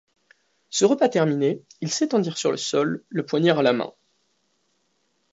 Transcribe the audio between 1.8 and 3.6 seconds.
ils s’étendirent sur le sol, le poignard